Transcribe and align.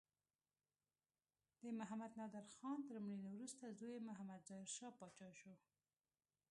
د 1.61 1.63
محمد 1.79 2.11
نادر 2.19 2.45
خان 2.55 2.77
تر 2.87 2.95
مړینې 3.03 3.29
وروسته 3.31 3.75
زوی 3.79 3.93
یې 3.95 4.05
محمد 4.09 4.41
ظاهر 4.49 4.91
پاچا 4.99 5.29
شو. 5.39 5.53